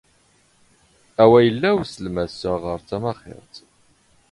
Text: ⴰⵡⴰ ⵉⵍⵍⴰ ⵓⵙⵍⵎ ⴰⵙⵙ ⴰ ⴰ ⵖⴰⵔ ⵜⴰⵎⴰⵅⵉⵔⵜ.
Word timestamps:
ⴰⵡⴰ 1.23 1.39
ⵉⵍⵍⴰ 1.47 1.69
ⵓⵙⵍⵎ 1.77 2.15
ⴰⵙⵙ 2.23 2.41
ⴰ 2.51 2.53
ⴰ 2.53 2.57
ⵖⴰⵔ 2.63 2.75
ⵜⴰⵎⴰⵅⵉⵔⵜ. 2.87 3.55